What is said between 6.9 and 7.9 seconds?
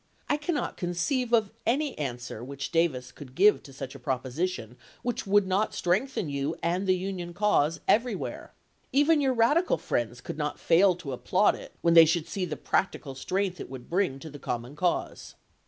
Union cause